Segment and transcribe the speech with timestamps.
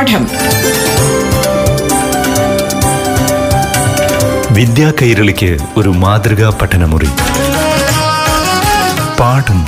[0.00, 0.24] പാഠം.
[4.54, 7.08] വിദ്യാ കൈരളിക്ക് ഒരു മാതൃകാ പഠനമുറി.
[9.20, 9.64] പാഠം.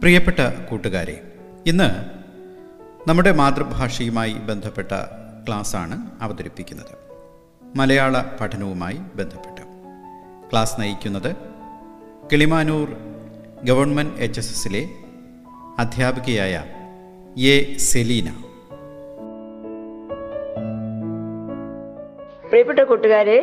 [0.00, 0.40] പ്രിയപ്പെട്ട
[0.70, 1.20] കൂട്ടുകാരെ
[1.66, 1.90] ഇന്ന്
[3.08, 4.92] നമ്മുടെ മാതൃഭാഷയുമായി ബന്ധപ്പെട്ട
[5.46, 7.08] ക്ലാസ്സാണ് അവതരിപ്പിക്കുന്നത്.
[7.76, 9.57] മലയാള പഠനവുമായി ബന്ധപ്പെട്ട്.
[10.50, 11.36] ക്ലാസ് നയിക്കുന്നത്
[12.32, 12.88] കിളിമാനൂർ
[13.64, 14.82] ഗവൺമെന്റ് എച്ച് എസ് എസിലെ
[15.78, 16.54] അധ്യാപികയായ
[17.54, 18.28] എ സെലീന.
[22.48, 23.38] പ്രിയപ്പെട്ട കൂട്ടുകാരെ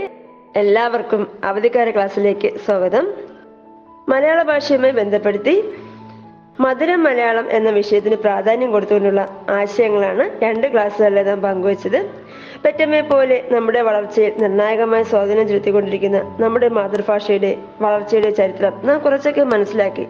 [0.56, 3.08] എല്ലാവർക്കും അവധിക്കാല ക്ലാസ്സിലേക്ക് സ്വാഗതം.
[4.10, 5.56] മലയാള ഭാഷയുമായി ബന്ധപ്പെടുത്തി
[6.60, 12.06] മധുരം മലയാളം എന്ന വിഷയത്തിന് പ്രാധാന്യം കൊടുത്തുകൊണ്ടുള്ള ആശയങ്ങളാണ് രണ്ട് ക്ലാസ്സുകളിൽ നാം പങ്കുവച്ചത്.
[12.66, 20.08] പെറ്റമ്മയെ പോലെ നമ്മുടെ വളർച്ചയിൽ നിർണായകമായ സ്വാധീനം ചെലുത്തിക്കൊണ്ടിരിക്കുന്ന നമ്മുടെ മാതൃഭാഷയുടെ വളർച്ചയുടെ ചരിത്രം നാം കുറച്ചൊക്കെ മനസ്സിലാക്കി.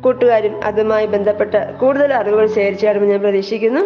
[0.00, 3.80] കൂട്ടുകാരും അതുമായി ബന്ധപ്പെട്ട കൂടുതൽ അറിവുകൾ ശേഖരിച്ചാണെന്ന് ഞാൻ പ്രതീക്ഷിക്കുന്നു.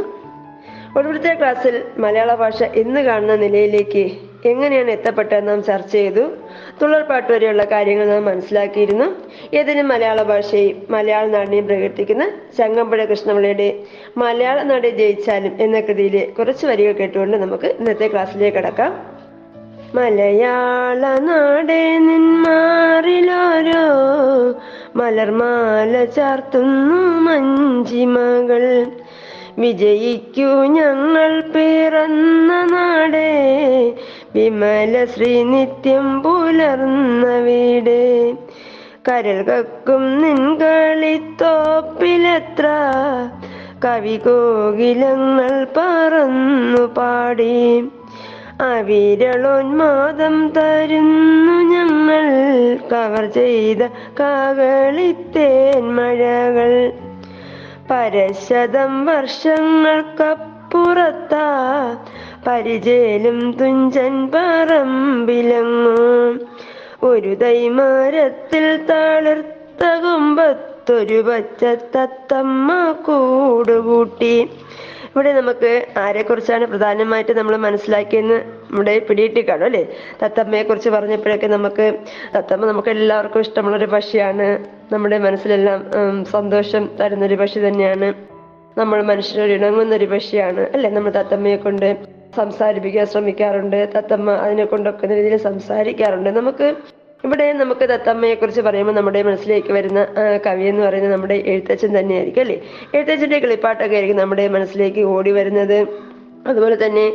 [0.98, 6.20] ഒടുവിലത്തെ ക്ലാസ്സിൽ മലയാള ഭാഷ ഇന്ന് കാണുന്ന നിലയിലേക്ക് എങ്ങനെയാണ് എത്തപ്പെട്ടതെന്ന് നാം ചർച്ച ചെയ്തു.
[6.83, 9.05] തുള്ളൽപ്പാട്ട് വരെയുള്ള കാര്യങ്ങൾ നാം മനസ്സിലാക്കിയിരുന്നു.
[9.56, 13.80] ഏതിനും മലയാള ഭാഷയും മലയാള നാടിനെയും പ്രകീർത്തിക്കുന്ന ചങ്ങമ്പുഴ കൃഷ്ണപിള്ളയുടെ
[14.17, 19.17] മലയാള നാടെ ജയിച്ചാലും എന്ന കൃതിയിലെ കുറച്ച് വരികൾ കേട്ടുകൊണ്ട് നമുക്ക് ഇന്നത്തെ ക്ലാസ്സിലേക്ക് കടക്കാം.
[19.94, 22.61] മലയാള നാടേ നിന്മാറിലോരോ?
[24.97, 28.86] മലർമാല ചാർത്തുന്നു മഞ്ചിമകൾ.
[29.58, 33.92] വിജയിക്കൂ ഞങ്ങൾ പിറന്ന നാടേ.
[34.37, 38.33] വിമല ശ്രീ നിത്യം പുലർന്ന വീട്.
[39.09, 42.67] കരൽ കക്കും നിൻകളിത്തോപ്പിലെത്ര
[43.84, 47.89] കവി കോകിലങ്ങൾ പറന്നു പാടി.
[48.61, 53.89] അവിരളോന്മാദം തരുന്നു ഞങ്ങൾ കവർ ചെയ്ത
[54.20, 56.92] കാകളിത്തേൻ മഴകൾ.
[57.91, 59.07] പരശതം
[60.77, 61.47] വർഷങ്ങൾക്കപ്പുറത്താ
[62.47, 65.97] പരിചേലും തുഞ്ചൻ പറമ്പിലങ്ങു.
[67.07, 71.64] ഒരു തൈമരത്തിൽ തളിർത്ത കുമ്പത്തൊരു പച്ച
[71.97, 74.35] തത്തമ്മ കൂടുകൂട്ടി.
[75.17, 78.35] ഇവിടെ നമുക്ക് ആരെക്കുറിച്ചാണ് പ്രധാനമായിട്ട് നമ്മൾ മനസ്സിലാക്കിയെന്ന്
[78.70, 79.85] നമ്മുടെ പിടിയിട്ട് കാണും അല്ലേ?
[80.23, 81.87] തത്തമ്മയെ കുറിച്ച് പറഞ്ഞപ്പോഴൊക്കെ നമുക്ക്
[82.37, 84.48] തത്തമ്മ നമുക്ക് എല്ലാവർക്കും ഇഷ്ടമുള്ള ഒരു പക്ഷിയാണ്.
[84.93, 85.81] നമ്മുടെ മനസ്സിലെല്ലാം
[86.25, 88.36] സന്തോഷം തരുന്നൊരു പക്ഷി തന്നെയാണ്.
[88.79, 90.61] നമ്മൾ മനുഷ്യരോട് ഇണങ്ങുന്ന ഒരു പക്ഷിയാണ്.
[90.75, 90.91] അല്ലെ?
[90.91, 91.97] നമ്മൾ തത്തമ്മയെ കൊണ്ട്
[92.37, 93.89] സംസാരിപ്പിക്കാൻ ശ്രമിക്കാറുണ്ട്.
[93.97, 96.31] തത്തമ്മ അതിനെ കൊണ്ടൊക്കെ രീതിയിൽ സംസാരിക്കാറുണ്ട്.
[96.31, 96.75] നമുക്ക്
[97.25, 100.07] ഇവിടെ നമുക്ക് തത്തമ്മയെ കുറിച്ച് പറയുമ്പോൾ നമ്മുടെ മനസ്സിലേക്ക് വരുന്ന
[100.47, 102.61] കവി എന്ന് പറയുന്നത് നമ്മുടെ എഴുത്തച്ഛൻ തന്നെയായിരിക്കും അല്ലേ?
[102.95, 105.79] എഴുത്തച്ഛന്റെ കിളിപ്പാട്ടൊക്കെ ആയിരിക്കും നമ്മുടെ മനസ്സിലേക്ക് ഓടി വരുന്നത്.
[106.51, 107.07] അതുപോലെ തന്നെ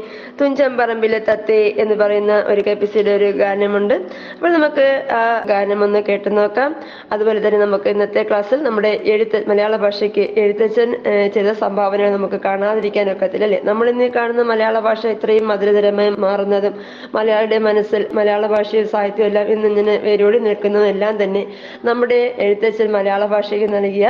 [0.42, 3.96] തുഞ്ചമ്പറമ്പിലെ തത്തെ എന്ന് പറയുന്ന ഒരു എപ്പിസോഡ് ഒരു ഗാനമുണ്ട്.
[4.36, 4.86] അപ്പോൾ നമുക്ക്
[5.20, 5.22] ആ
[5.52, 6.70] ഗാനം ഒന്ന് കേട്ടു നോക്കാം.
[7.14, 10.90] അതുപോലെ തന്നെ നമുക്ക് ഇന്നത്തെ ക്ലാസ്സിൽ നമ്മുടെ എഴുത്ത് മലയാള ഭാഷയ്ക്ക് എഴുത്തച്ഛൻ
[11.36, 13.60] ചില സംഭാവനകൾ നമുക്ക് കാണാതിരിക്കാൻ ഒക്കത്തില്ല അല്ലേ?
[13.70, 16.74] നമ്മൾ ഇന്ന് കാണുന്ന മലയാള ഭാഷ ഇത്രയും മധുരതരമായി മാറുന്നതും
[17.16, 21.44] മലയാളിയുടെ മനസ്സിൽ മലയാള ഭാഷയും സാഹിത്യവും എല്ലാം ഇന്ന് ഇങ്ങനെ വേരോടി നിൽക്കുന്നതും എല്ലാം തന്നെ
[21.90, 24.08] നമ്മുടെ എഴുത്തച്ഛൻ മലയാള ഭാഷയ്ക്ക് നൽകിയ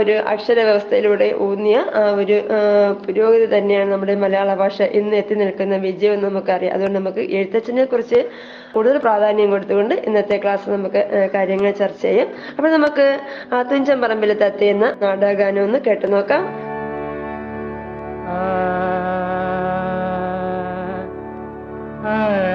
[0.00, 1.76] ഒരു അക്ഷര വ്യവസ്ഥയിലൂടെ ഊന്നിയ
[2.22, 2.36] ഒരു
[3.04, 6.74] പുരോഗതി തന്നെയാണ് നമ്മുടെ മലയാള ഭാഷ ഇന്ന് എത്തി നിൽക്കുന്ന വിജയം എന്ന് നമുക്കറിയാം.
[6.74, 8.20] അതുകൊണ്ട് നമുക്ക് എഴുത്തച്ഛനെ കുറിച്ച്
[8.74, 12.28] കൂടുതൽ പ്രാധാന്യം കൊടുത്തുകൊണ്ട് ഇന്നത്തെ ക്ലാസ് നമുക്ക് ആ, കാര്യങ്ങൾ ചർച്ച ചെയ്യാം.
[12.56, 13.20] അപ്പോൾ നമുക്ക്
[13.52, 16.44] ആ തുഞ്ചൻ പറമ്പിൽ തത്തി എന്ന നാടകഗാനം ഒന്ന് കേട്ടു നോക്കാം.
[22.06, 22.53] തുഞ്ചൻ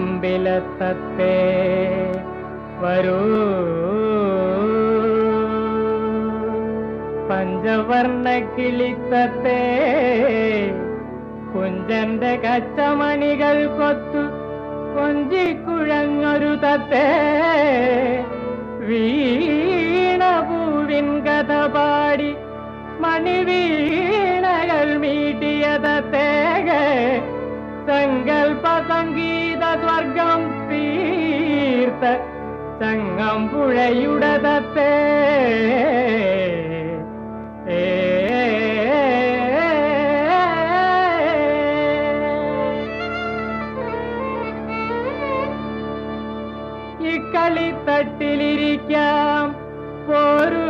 [0.00, 1.36] പറമ്പിലെത്തത്തെ
[2.82, 3.20] വരൂ.
[7.30, 9.60] പഞ്ചവർണ കിളിത്തത്തെ
[11.54, 14.22] കുഞ്ചന്റെ കച്ചമണികൾ കൊത്തു
[14.96, 17.06] കൊഞ്ചിക്കുഴങ്ങൊരു തത്തെ.
[18.88, 22.30] വീണപൂവിൻ കഥ പാടി
[23.00, 24.09] മണിവീണകൾ
[32.80, 34.92] ചങ്ങം പുഴയുടെ തത്തേ
[37.74, 37.76] ഏ
[47.02, 47.76] ഈ കളിത്തട്ടിലിരിക്കാം
[50.08, 50.66] പോരൂ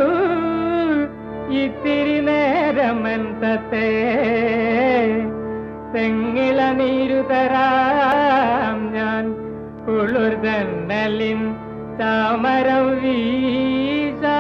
[1.60, 3.88] ഇത്തിരി നേരം എന്തത്തെ
[5.94, 9.24] തെങ്ങിള നീരു തരാം ഞാൻ
[9.84, 11.40] കുളിർ തന്നലിൻ
[12.00, 14.30] താമരം വീസാം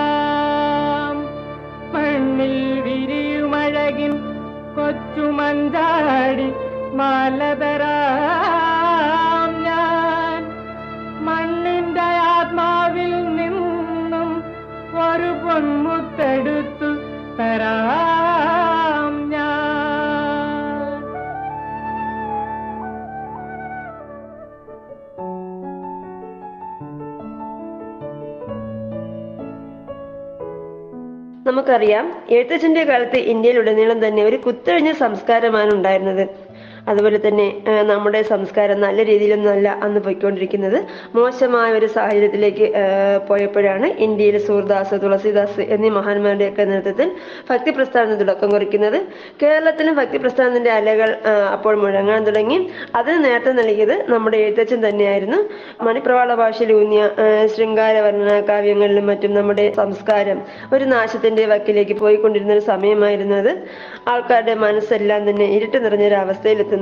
[1.94, 4.12] മണ്ണിൽ വിരിയുമഴകിൻ
[4.76, 6.52] കൊച്ചുമഞ്ചാടി
[6.94, 7.52] മാലതരാം
[9.62, 10.44] ഞാൻ.
[11.24, 14.44] മണ്ണിന്റെ ആത്മാവിൽ നിന്നും
[15.08, 16.90] ഒരു പൊന്മുത്തെടുത്തു
[17.38, 17.69] തരാം.
[31.60, 32.06] നമുക്കറിയാം.
[32.30, 36.22] എഴുത്തച്ഛന്റെ കാലത്ത് ഇന്ത്യയിലുടനീളം തന്നെ ഒരു കുത്തഴിഞ്ഞ സംസ്കാരമാണ് ഉണ്ടായിരുന്നത്.
[36.90, 37.46] അതുപോലെ തന്നെ
[37.90, 40.78] നമ്മുടെ സംസ്കാരം നല്ല രീതിയിലൊന്നുമല്ല അന്ന് പോയിക്കൊണ്ടിരിക്കുന്നത്.
[41.16, 42.66] മോശമായ ഒരു സാഹചര്യത്തിലേക്ക്
[43.28, 47.10] പോയപ്പോഴാണ് ഇന്ത്യയിൽ സൂർദാസ് തുളസിദാസ് എന്നീ മഹാന്മാരുടെയൊക്കെ നേതൃത്വത്തിൽ
[47.50, 48.98] ഭക്തി പ്രസ്ഥാനം തുടക്കം കുറിക്കുന്നത്.
[49.42, 51.10] കേരളത്തിലും ഭക്തി പ്രസ്ഥാനത്തിന്റെ അലകൾ
[51.54, 52.58] അപ്പോൾ മുഴങ്ങാൻ തുടങ്ങി.
[53.00, 55.38] അതിന് നേതൃത്വം നൽകിയത് നമ്മുടെ എഴുത്തച്ഛൻ തന്നെയായിരുന്നു.
[55.86, 57.02] മണിപ്രവാള ഭാഷയിലൂന്നിയ
[57.54, 60.38] ശൃംഗാര വർണന കാവ്യങ്ങളിലും മറ്റും നമ്മുടെ സംസ്കാരം
[60.74, 63.52] ഒരു നാശത്തിന്റെ വക്കിലേക്ക് പോയിക്കൊണ്ടിരുന്ന ഒരു സമയമായിരുന്നത്.
[64.12, 66.78] ആൾക്കാരുടെ മനസ്സെല്ലാം തന്നെ ഇരുട്ട് നിറഞ്ഞൊരു അവസ്ഥയിലെത്തുന്നു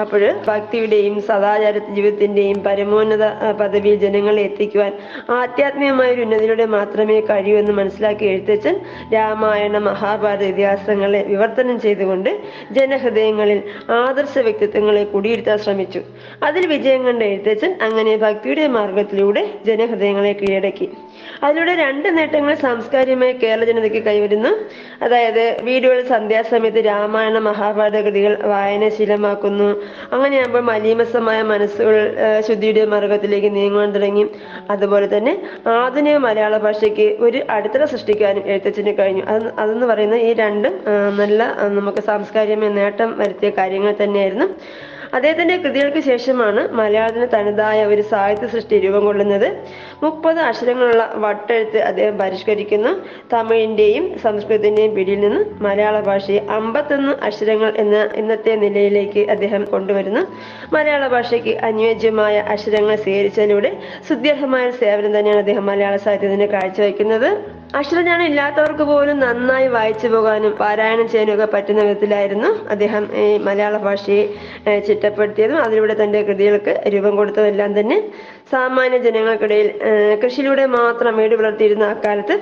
[0.00, 3.24] അപ്പോൾ ഭക്തിയുടെയും സദാചാര ജീവിതത്തിന്റെയും പരമോന്നത
[3.60, 4.92] പദവി പദവിയിൽ ജനങ്ങളെ എത്തിക്കുവാൻ
[5.30, 8.76] ആധ്യാത്മികമായ ഒരു ഉന്നതിയിലൂടെ മാത്രമേ കഴിയൂ എന്ന് മനസ്സിലാക്കി എഴുത്തച്ഛൻ
[9.12, 12.30] രാമായണ മഹാഭാരത ഇതിഹാസങ്ങളെ വിവർത്തനം ചെയ്തുകൊണ്ട്
[12.72, 13.60] ജനഹൃദയങ്ങളിൽ
[13.90, 16.02] ആദർശ വ്യക്തിത്വങ്ങളെ കുടിയിരുത്താൻ ശ്രമിച്ചു.
[16.42, 20.88] അതിൽ വിജയം കണ്ട എഴുത്തച്ഛൻ അങ്ങനെ ഭക്തിയുടെ മാർഗത്തിലൂടെ ജനഹൃദയങ്ങളെ കീഴടക്കി.
[21.44, 24.50] അതിലൂടെ രണ്ട് നേട്ടങ്ങൾ സാംസ്കാരികമായി കേരള ജനതയ്ക്ക് കൈവരുന്നു.
[25.04, 29.68] അതായത് വീടുകളിൽ സന്ധ്യാസമയത്ത് രാമായണ മഹാഭാരത കൃതികൾ വായന ശീലമാക്കുന്നു.
[30.12, 31.96] അങ്ങനെയാകുമ്പോൾ മലീമസമായ മനസ്സുകൾ
[32.48, 34.24] ശുദ്ധിയുടെ മാർഗത്തിലേക്ക് നീങ്ങുവാൻ തുടങ്ങി.
[34.70, 35.34] അതുപോലെ തന്നെ
[35.76, 39.24] ആധുനിക മലയാള ഭാഷയ്ക്ക് ഒരു അടിത്തറ സൃഷ്ടിക്കാനും എഴുത്തച്ഛന് കഴിഞ്ഞു.
[39.34, 40.76] അത് അതെന്ന് പറയുന്ന ഈ രണ്ടും
[41.20, 41.42] നല്ല
[41.78, 44.48] നമുക്ക് സാംസ്കാരികമായ നേട്ടം വരുത്തിയ കാര്യങ്ങൾ തന്നെയായിരുന്നു.
[45.14, 49.46] അദ്ദേഹത്തിന്റെ കൃതികൾക്ക് ശേഷമാണ് മലയാളത്തിന് തനതായ ഒരു സാഹിത്യ സൃഷ്ടി രൂപം കൊള്ളുന്നത്.
[50.02, 52.92] മുപ്പത് അക്ഷരങ്ങളുള്ള വട്ടെഴുത്ത് അദ്ദേഹം പരിഷ്കരിക്കുന്നു.
[53.32, 60.22] തമിഴിന്റെയും സംസ്കൃതത്തിന്റെയും പിടിയിൽ നിന്ന് മലയാള ഭാഷയെ അമ്പത്തൊന്ന് അക്ഷരങ്ങൾ എന്ന ഇന്നത്തെ നിലയിലേക്ക് അദ്ദേഹം കൊണ്ടുവരുന്നു.
[60.72, 63.72] മലയാള ഭാഷയ്ക്ക് അനുയോജ്യമായ അക്ഷരങ്ങൾ സ്വീകരിച്ചതിലൂടെ
[64.08, 67.59] സുദീർഘമായ സേവനം തന്നെയാണ് അദ്ദേഹം മലയാള സാഹിത്യത്തിന് കാഴ്ചവെക്കുന്നത്.
[67.78, 74.22] അക്ഷരജ്ഞാനം ഇല്ലാത്തവർക്ക് പോലും നന്നായി വായിച്ചു പോകാനും പാരായണം ചെയ്യാനും പറ്റുന്ന വിധത്തിലായിരുന്നു അദ്ദേഹം ഈ മലയാള ഭാഷയെ
[74.86, 77.98] ചിട്ടപ്പെടുത്തിയതും അതിലൂടെ തന്റെ കൃതികൾക്ക് രൂപം കൊടുത്തതെല്ലാം തന്നെ
[78.52, 79.68] സാമാന്യ ജനങ്ങൾക്കിടയിൽ
[80.22, 82.36] കൃഷിയിലൂടെ മാത്രം വീട് പുലർത്തിയിരുന്ന അക്കാലത്ത്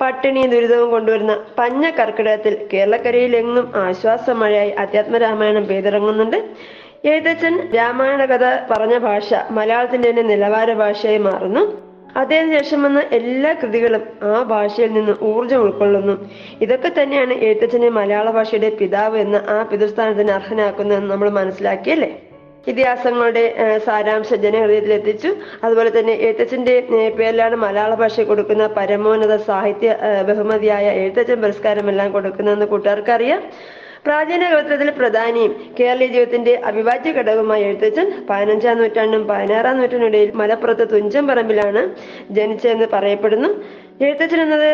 [0.00, 6.38] പട്ടിണിയും ദുരിതവും കൊണ്ടുവരുന്ന പഞ്ഞ കർക്കിടകത്തിൽ കേരളക്കരയിലെങ്ങും ആശ്വാസ ആശ്വാസമഴയായി അധ്യാത്മരാമായണം പെയ്തിറങ്ങുന്നുണ്ട്.
[7.10, 11.62] എഴുത്തച്ഛൻ രാമായണ കഥ പറഞ്ഞ ഭാഷ മലയാളത്തിന്റെ തന്നെ നിലവാര ഭാഷയായി മാറുന്നു.
[12.54, 16.16] ശേഷം വന്ന എല്ലാ കൃതികളും ആ ഭാഷയിൽ നിന്ന് ഊർജം ഉൾക്കൊള്ളുന്നു.
[16.60, 22.10] ഇതൊക്കെ തന്നെയാണ് എഴുത്തച്ഛനെ മലയാള ഭാഷയുടെ പിതാവ് എന്ന് ആ പിതൃസ്ഥാനത്തിന് അർഹനാക്കുന്നതെന്ന് നമ്മൾ മനസ്സിലാക്കിയല്ലേ
[22.70, 23.42] ഇതിഹാസങ്ങളുടെ
[23.84, 25.30] സാരാംശ ജനഹൃദയത്തിൽ എത്തിച്ചു.
[25.64, 26.74] അതുപോലെ തന്നെ എഴുത്തച്ഛന്റെ
[27.18, 29.96] പേരിലാണ് മലയാള ഭാഷ കൊടുക്കുന്ന പരമോന്നത സാഹിത്യ
[30.28, 33.42] ബഹുമതിയായ എഴുത്തച്ഛൻ പുരസ്കാരമെല്ലാം കൊടുക്കുന്നതെന്ന് കൂട്ടുകാർക്ക് അറിയാം
[34.06, 41.82] പ്രാചീന ഗോത്രത്തിൽ പ്രധാനിയും കേരളീയ ജീവിതത്തിന്റെ അവിഭാജ്യ ഘടകമായ എഴുത്തച്ഛൻ പതിനഞ്ചാം നൂറ്റാണ്ടും പതിനാറാം നൂറ്റാണ്ടിനിടയിൽ മലപ്പുറത്ത് തുഞ്ചൻ പറമ്പിലാണ്
[42.30, 43.50] ജനിച്ചതെന്ന് പറയപ്പെടുന്നു.
[44.02, 44.68] എഴുത്തച്ഛൻ എന്നത്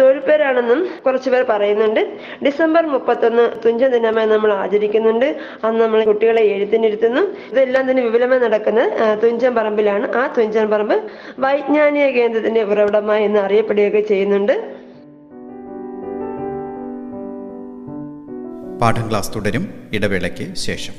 [0.00, 2.00] തൊഴിൽപ്പേരാണെന്നും കുറച്ചുപേർ പറയുന്നുണ്ട്.
[2.44, 5.28] ഡിസംബർ മുപ്പത്തൊന്ന് തുഞ്ചൻ ദിനമായി നമ്മൾ ആചരിക്കുന്നുണ്ട്.
[5.64, 7.22] അന്ന് നമ്മൾ കുട്ടികളെ എഴുത്തിനിരുത്തുന്നു.
[7.52, 8.82] ഇതെല്ലാം തന്നെ വിപുലമായി നടക്കുന്ന
[9.22, 10.16] തുഞ്ചൻ പറമ്പിലാണ്.
[10.16, 10.96] ആ തുഞ്ചൻ പറമ്പ്
[11.38, 14.85] വൈജ്ഞാനിക കേന്ദ്രത്തിന്റെ ഉറവിടമായി എന്ന് അറിയപ്പെടുകയൊക്കെ ചെയ്യുന്നുണ്ട്.
[18.82, 19.68] പാഠം ക്ലാസ് തുടരും.
[19.92, 20.92] ഇടവേളയ്ക്ക് ശേഷം.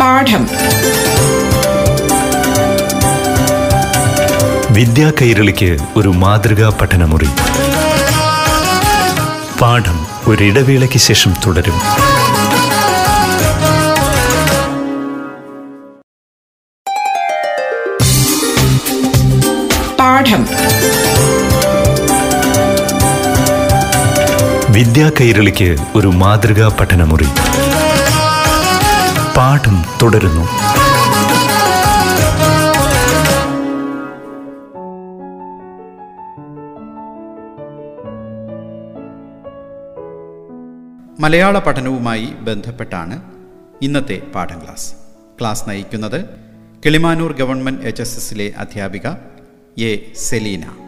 [0.00, 0.48] പാഠം.
[4.70, 7.28] വിദ്യാ കൈരളിക്ക് ഒരു മാതൃകാ പഠനമുറി.
[9.60, 11.78] പാഠം ഒരിടവേളയ്ക്ക് ശേഷം തുടരും.
[19.96, 20.46] പാഠം.
[24.74, 27.24] വിദ്യാ കൈരളിക്ക് ഒരു മാതൃകാ പഠനമുറി.
[29.36, 30.40] പാഠം തുടരുന്നു.
[41.20, 43.22] മലയാള പഠനവുമായി ബന്ധപ്പെട്ടാണ്
[43.82, 44.94] ഇന്നത്തെ പാഠം ക്ലാസ്.
[45.40, 46.24] ക്ലാസ് നയിക്കുന്നത്
[46.86, 49.06] കിളിമാനൂർ ഗവൺമെന്റ് എച്ച് എസ് എസിലെ അധ്യാപിക
[49.78, 50.83] എ സെലീന.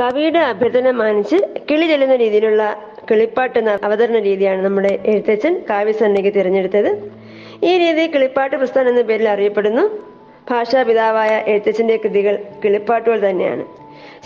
[0.00, 1.36] കവിയുടെ അഭ്യർത്ഥന മാനിച്ച്
[1.70, 2.62] കിളി ചെല്ലുന്ന രീതിയിലുള്ള
[3.10, 6.90] കിളിപ്പാട്ട് എന്ന അവതരണ രീതിയാണ് നമ്മുടെ എഴുത്തച്ഛൻ കാവ്യസന്നിക്ക് തിരഞ്ഞെടുത്തത്.
[7.64, 9.84] ഈ രീതി കിളിപ്പാട്ട് പ്രസ്ഥാനം എന്ന പേരിൽ അറിയപ്പെടുന്നു.
[10.50, 13.64] ഭാഷാപിതാവായ എഴുത്തച്ഛന്റെ കൃതികൾ കിളിപ്പാട്ടുകൾ തന്നെയാണ്.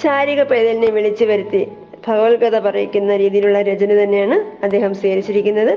[0.02, 1.62] ശാരീരിക പൈതലിനെ വിളിച്ചു വരുത്തി
[2.08, 5.74] ഭഗവത്കഥ പറയിക്കുന്ന രീതിയിലുള്ള രചന തന്നെയാണ് അദ്ദേഹം സ്വീകരിച്ചിരിക്കുന്നത്.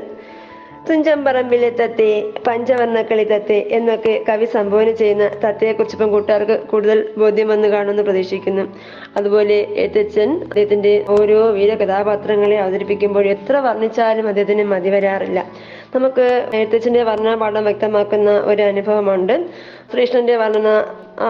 [0.90, 8.04] തുഞ്ചമ്പറമ്പിലെ തത്തെ പഞ്ചവർണക്കളി തത്തെ എന്നൊക്കെ കവി സംബോധന ചെയ്യുന്ന തത്തയെക്കുറിച്ച് ഇപ്പം കൂട്ടുകാർക്ക് കൂടുതൽ ബോധ്യം വന്നു കാണുമെന്ന്
[8.04, 8.64] പ്രതീക്ഷിക്കുന്നു.
[9.18, 15.46] അതുപോലെ എഴുത്തച്ഛൻ അദ്ദേഹത്തിന്റെ ഓരോ വീര കഥാപാത്രങ്ങളെ അവതരിപ്പിക്കുമ്പോൾ എത്ര വർണിച്ചാലും അദ്ദേഹത്തിന് മതി വരാറില്ല.
[15.96, 19.46] നമുക്ക് എഴുത്തച്ഛന്റെ വർണപാഠം വ്യക്തമാക്കുന്ന ഒരു അനുഭവമുണ്ട്.
[19.94, 20.70] കൃഷ്ണന്റെ വർണന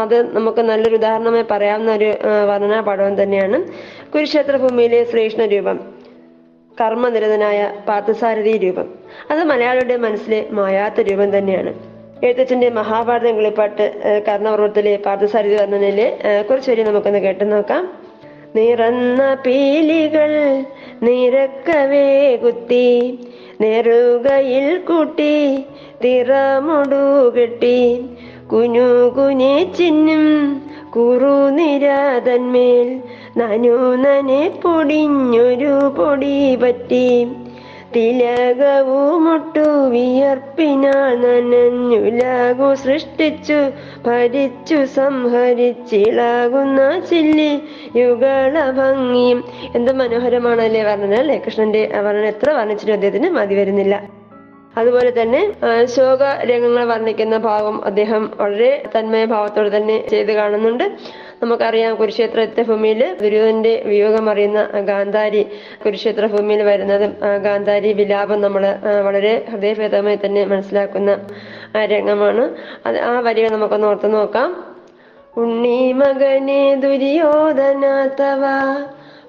[0.02, 2.16] അത് നമുക്ക് നല്ലൊരു ഉദാഹരണമായി പറയാവുന്ന ഒരു
[2.52, 3.60] വർണനാ പാഠവും തന്നെയാണ്.
[4.14, 5.95] കുരുക്ഷേത്ര ഭൂമിയിലെ ശ്രീകൃഷ്ണ രൂപം
[6.82, 8.88] കർമ്മനിരതനായ പാർത്ഥസാരഥി രൂപം.
[9.32, 11.74] അത് മലയാളിയുടെ മനസ്സിലെ മായാത്ത രൂപം തന്നെയാണ്.
[12.26, 13.86] എഴുത്തച്ഛന്റെ മഹാഭാരതം കിളിപ്പാട്ട്
[14.28, 16.08] കർണപർവത്തിലെ പാർത്ഥസാരഥി വർണനയിലെ
[16.50, 17.84] കുറച്ച് വരി നമുക്കൊന്ന് കേട്ടു നോക്കാം.
[18.56, 20.32] നിറന്ന പീലികൾ
[21.04, 22.90] നിരക്കവേ കുത്തി
[23.62, 25.66] നെറുകയിൽ കൂട്ടി
[26.04, 27.04] തിറമുടു
[27.38, 27.82] കെട്ടി.
[28.52, 30.24] കുഞ്ഞു കുഞ്ഞെ ചിന്നും
[30.96, 32.88] കുറുനിരാതന്മേൽ
[33.38, 37.08] നനു നനെ പൊടിഞ്ഞൊരു പൊടി പറ്റി.
[37.96, 43.60] തിലകവുമൊട്ടു വിയർപ്പിനാൽ നനഞ്ഞുലാകു സൃഷ്ടിച്ചു
[44.08, 47.52] ഭരിച്ചു സംഹരിച്ചിളാകുന്ന ചില്ലി
[47.96, 49.44] യുഗള ഭംഗിയും
[49.76, 51.38] എന്ത് മനോഹരമാണല്ലേ വർണന അല്ലേ?
[51.46, 53.96] കൃഷ്ണന്റെ വർണന എത്ര വർണിച്ചിട്ടും അദ്ദേഹത്തിന് മതി വരുന്നില്ല.
[54.78, 55.42] അതുപോലെ തന്നെ
[55.86, 60.86] ശോക രംഗങ്ങൾ വർണിക്കുന്ന ഭാവം അദ്ദേഹം വളരെ തന്മയ ഭാവത്തോടെ തന്നെ ചെയ്തു കാണുന്നുണ്ട്.
[61.42, 65.42] നമുക്കറിയാം കുരുക്ഷേത്ര ഭൂമിയിൽ ദുര്യോധന്റെ വിയോഗം അറിയുന്ന ഗാന്ധാരി
[65.86, 67.12] കുരുക്ഷേത്ര ഭൂമിയിൽ വരുന്നതും
[67.44, 68.64] ഗാന്ധാരി വിലാപം നമ്മൾ
[69.02, 71.12] വളരെ ഹൃദയഭേദമായി തന്നെ മനസ്സിലാക്കുന്ന
[71.94, 72.46] രംഗമാണ്.
[72.86, 74.50] അത് ആ വരികൾ നമുക്കൊന്ന് ഓർത്തു നോക്കാം.
[75.38, 78.44] ഉണ്ണി മകനെ ദുര്യോധനാത്തവ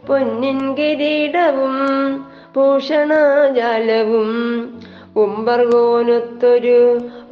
[0.06, 1.76] പൊന്നിൻ കിരീടവും
[2.56, 4.30] ഭൂഷണജാലവും
[5.16, 6.80] ഉമ്പർഗോനൊത്തൊരു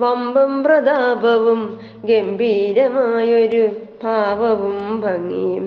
[0.00, 1.60] വമ്പം പ്രതാപവും
[2.04, 3.64] ഗംഭീരമായൊരു
[4.04, 5.66] ഭാവവും ഭംഗിയും.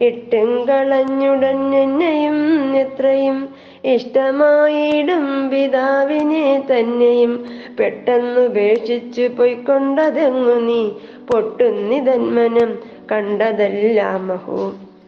[0.00, 2.38] ഇട്ടും കളഞ്ഞുടഞ്ഞെന്നെയും
[2.74, 3.38] എത്രയും
[3.84, 7.32] ഇഷ്ടമായിടും പിതാവിനെ തന്നെയും.
[7.78, 10.82] പെട്ടെന്നുപേക്ഷിച്ചു പൊയ്ക്കൊണ്ടതെങ്ങു നീ
[11.30, 12.72] പൊട്ടുന്നിതന്മനം
[13.12, 14.58] കണ്ടതെല്ലാമഹോ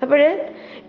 [0.03, 0.31] അപ്പോഴ്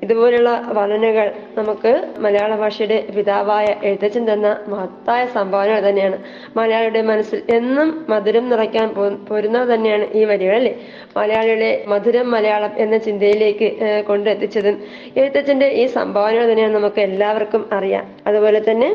[0.03, 1.27] ഇതുപോലുള്ള വർണനകൾ
[1.57, 6.17] നമുക്ക് മലയാള ഭാഷയുടെ പിതാവായ എഴുത്തച്ഛൻ തന്ന മഹത്തായ സംഭാവനകൾ തന്നെയാണ്.
[6.57, 10.73] മലയാളിയുടെ മനസ്സിൽ എന്നും മധുരം നിറയ്ക്കാൻ പോ പോരുന്നത് തന്നെയാണ് ഈ വരികൾ അല്ലേ?
[11.17, 13.69] മലയാളിയുടെ മധുരം മലയാളം എന്ന ചിന്തയിലേക്ക്
[14.09, 14.77] കൊണ്ടെത്തിച്ചതും
[15.17, 18.05] എഴുത്തച്ഛന്റെ ഈ സംഭാവനകൾ തന്നെയാണ് നമുക്ക് എല്ലാവർക്കും അറിയാം.
[18.27, 18.89] അതുപോലെ തന്നെ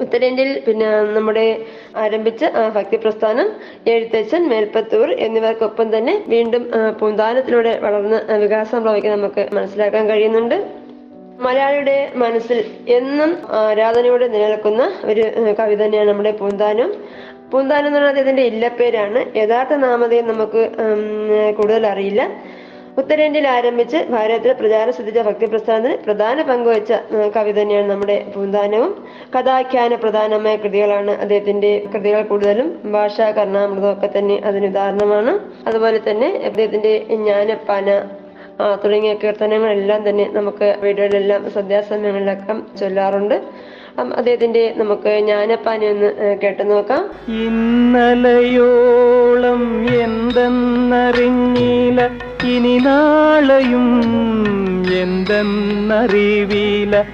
[0.00, 1.46] ഉത്തരേന്ത്യയിൽ പിന്നെ നമ്മുടെ
[1.96, 3.48] ആരംഭിച്ച ഭക്തി പ്രസ്ഥാനം
[3.86, 10.58] എഴുത്തച്ഛൻ മേൽപ്പത്തൂർ എന്നിവർക്കൊപ്പം തന്നെ വീണ്ടും പൂന്താനത്തിലൂടെ വളർന്ന് വികാസം പ്രാപിക്കാൻ നമുക്ക് മനസ്സിലാക്കാൻ കഴിയുന്നുണ്ട്.
[11.46, 15.24] മലയാളിയുടെ മനസ്സിൽ എന്നും ആരാധനയോടെ നിലനിൽക്കുന്ന ഒരു
[15.58, 16.92] കവി തന്നെയാണ് നമ്മുടെ പൂന്താനം.
[17.52, 19.20] പൂന്താനം എന്ന് പറഞ്ഞാൽ അദ്ദേഹത്തിന്റെ ഇല്ലപ്പേരാണ്.
[19.36, 20.62] യഥാർത്ഥ നാമധേയം നമുക്ക്
[21.58, 22.22] കൂടുതൽ അറിയില്ല.
[23.00, 26.92] ഉത്തരേന്ത്യയിൽ ആരംഭിച്ച് ഭാരതത്തിൽ പ്രചാരം ശ്രദ്ധിച്ച ഭക്തി പ്രസ്ഥാനത്തിന് പ്രധാന പങ്കുവച്ച
[27.36, 28.92] കവി തന്നെയാണ് നമ്മുടെ പൂന്താനവും.
[29.34, 32.68] കഥാഖ്യാന പ്രധാനമായ കൃതികളാണ് അദ്ദേഹത്തിന്റെ കൃതികൾ കൂടുതലും.
[32.96, 35.34] ഭാഷാ കർണാമൃതം ഒക്കെ തന്നെ അതിന് ഉദാഹരണമാണ്.
[35.68, 37.86] അതുപോലെ തന്നെ അദ്ദേഹത്തിന്റെ ജ്ഞാനപ്പാന
[38.82, 43.36] തുടങ്ങിയ കീർത്തനങ്ങളെല്ലാം തന്നെ നമുക്ക് വീടുകളിലെല്ലാം സന്ധ്യാസമയങ്ങളിലൊക്കെ ചൊല്ലാറുണ്ട്.
[43.98, 47.04] അദ്ദേഹത്തിന്റെ നമുക്ക് ജ്ഞാനപ്പാന ഒന്ന് കേട്ടു നോക്കാം.
[47.28, 48.56] ഇന്നലയോളം
[50.04, 52.10] എന്തെന്നറിഞ്ഞില്ല
[52.44, 53.86] ഇനി നാളെയും
[55.02, 57.04] എന്തെന്നറിവില്ല.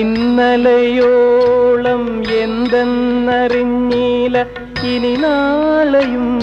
[0.00, 4.46] ഇന്നലയോളം എന്തെന്നറിഞ്ഞില്ല
[4.92, 6.38] ഇനി നാളെയും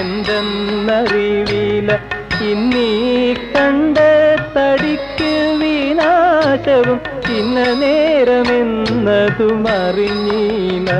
[0.00, 1.90] എന്തെന്നറിവില്ല.
[2.50, 3.98] ഇന്നീ കണ്ട
[4.56, 6.98] തടിക്ക് വിനാശവും
[7.38, 10.90] ഇന്ന നേരമെന്നതും അറിഞ്ഞീല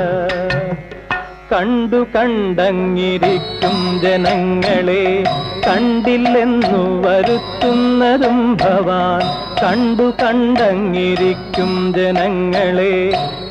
[1.51, 5.23] കണ്ടു കണ്ടങ്ങിരിക്കും ജനങ്ങളെ
[5.67, 9.21] കണ്ടില്ലെന്നു വരുത്തുന്നതും ഭവാൻ.
[9.63, 12.95] കണ്ടു കണ്ടങ്ങിരിക്കും ജനങ്ങളെ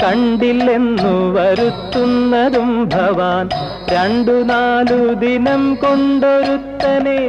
[0.03, 3.49] കണ്ടില്ലെന്നു വരുത്തുന്നതും ഭവാൻ.
[3.93, 7.21] രണ്ടു നാലു ദിനം കൊണ്ടൊരുത്തനെ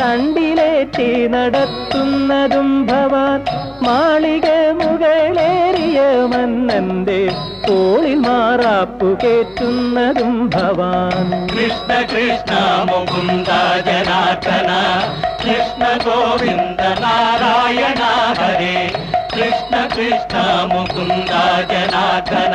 [0.00, 3.44] കണ്ടിലേറ്റി നടത്തുന്നതും ഭവാൻ
[3.82, 7.28] മാളിക മുകളേറിയ മന്നന്റെ
[7.68, 11.46] തോളിൽ മാറാപ്പു കേറ്റുന്നതും ഭവാൻ.
[11.52, 12.52] കൃഷ്ണ കൃഷ്ണ
[12.90, 13.50] മുകുന്ദ
[13.86, 14.70] ജനാർദ്ദന
[15.44, 18.02] കൃഷ്ണ ഗോവിന്ദ നാരായണ
[18.38, 18.76] ഹരേ.
[19.34, 20.34] കൃഷ്ണ കൃഷ്ണ
[20.70, 21.32] മുകുന്ദ
[21.70, 22.54] ജനാർദ്ദന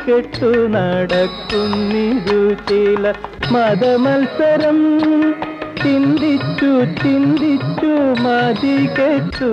[0.00, 3.04] കെട്ടു നടക്കുന്നിതു ചില
[3.54, 4.78] മതമത്സരം
[5.82, 6.70] ചിന്തിച്ചു
[7.02, 9.50] ചിന്തിച്ചു മതി കേട്ടു.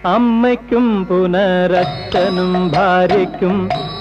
[0.05, 3.57] അമ്മയ്ക്കും പുനരച്ഛനും ഭാര്യയ്ക്കും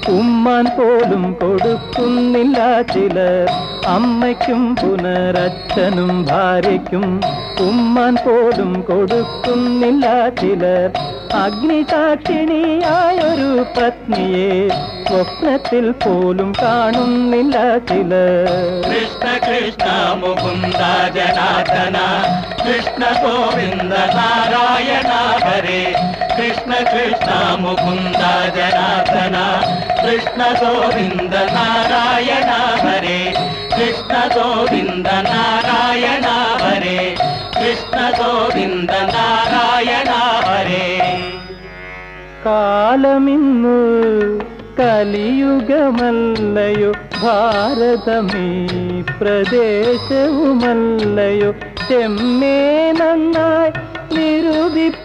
[0.09, 3.49] ഉമ്മാൻ പോലും കൊടുക്കുന്നില്ല ചിലർ.
[3.87, 7.21] അമ്മയ്ക്കും പുനരച്ഛനും ഭാര്യയ്ക്കും
[7.61, 10.91] ഉമ്മാൻ പോലും കൊടുക്കുന്നില്ല ചിലർ.
[11.35, 14.69] അഗ്നിസാക്ഷിണിയായൊരു പത്നിയെ
[15.09, 18.49] സ്വപ്നത്തിൽ പോലും കാണുന്നില്ല ചിലർ.
[18.91, 19.87] കൃഷ്ണ കൃഷ്ണ
[20.23, 20.83] മുകുന്ദ
[21.17, 21.97] ജനാർദ്ദന
[22.67, 25.11] കൃഷ്ണ ഗോവിന്ദ നാരായണ
[25.47, 25.83] ഹരേ.
[26.39, 27.31] കൃഷ്ണ കൃഷ്ണ
[27.65, 28.23] മുകുന്ദ
[28.57, 29.37] ജനാർദ്ദന
[30.07, 32.51] കൃഷ്ണ ഗോവിന്ദ നാരായണ
[32.83, 33.21] ഹരേ
[33.73, 36.27] കൃഷ്ണ ഗോവിന്ദ നാരായണ
[36.63, 36.99] ഹരേ
[37.57, 40.11] കൃഷ്ണ ഗോവിന്ദ നാരായണ
[40.47, 40.85] ഹരേ
[42.45, 43.79] കാലമിന്നു
[44.79, 45.71] കലിയുഗമല്ലയോ
[47.17, 48.49] ഭാരതമീ
[49.19, 50.21] പ്രദേശവുമല്ലയോ
[51.89, 52.57] ചെമ്മേ
[53.01, 53.73] നന്നായി
[54.17, 55.03] നിരൂപിപ്പിനെല്ലാരും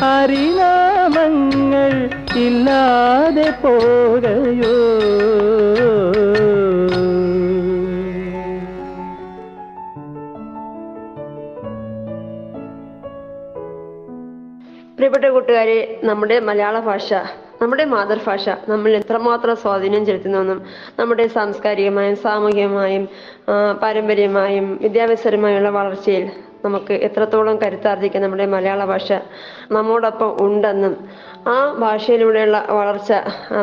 [0.00, 1.92] ഹരിനാമങ്ങൾ
[2.38, 4.74] ഇല്ലാതെ പോകയോ?
[14.96, 17.08] പ്രിയപ്പെട്ട കൂട്ടുകാരെ നമ്മുടെ മലയാള ഭാഷ
[17.62, 20.58] നമ്മുടെ മാതൃഭാഷ നമ്മൾ എത്രമാത്രം സ്വാധീനം ചെലുത്തുന്നുവെന്നും
[20.98, 23.04] നമ്മുടെ സാംസ്കാരികമായും സാമൂഹികമായും
[23.82, 26.26] പാരമ്പര്യമായും വിദ്യാഭ്യാസപരമായുള്ള വളർച്ചയിൽ
[26.66, 29.12] നമുക്ക് എത്രത്തോളം കരുത്താർജിക്കാൻ നമ്മുടെ മലയാള ഭാഷ
[29.76, 30.94] നമ്മോടൊപ്പം ഉണ്ടെന്നും
[31.54, 33.12] ആ ഭാഷയിലൂടെയുള്ള വളർച്ച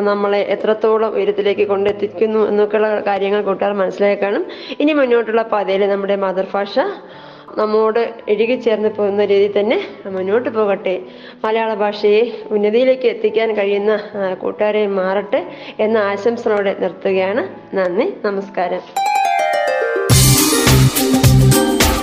[0.08, 4.44] നമ്മളെ എത്രത്തോളം ഉയരത്തിലേക്ക് കൊണ്ടെത്തിക്കുന്നു എന്നൊക്കെയുള്ള കാര്യങ്ങൾ കൂട്ടുകാർ മനസ്സിലാക്കാനും
[4.78, 6.78] ഇനി മുന്നോട്ടുള്ള പാതയിൽ നമ്മുടെ മാതൃഭാഷ
[7.58, 8.00] നമ്മോട്
[8.32, 9.78] ഇഴുകി ചേർന്ന് പോകുന്ന രീതിയിൽ തന്നെ
[10.14, 10.94] മുന്നോട്ട് പോകട്ടെ.
[11.44, 12.22] മലയാള ഭാഷയെ
[12.54, 13.92] ഉന്നതിയിലേക്ക് എത്തിക്കാൻ കഴിയുന്ന
[14.42, 15.42] കൂട്ടുകാരെ മാറട്ടെ
[15.86, 17.44] എന്ന ആശംസകളോടെ നിർത്തുകയാണ്.
[17.78, 18.84] നന്ദി നമസ്കാരം.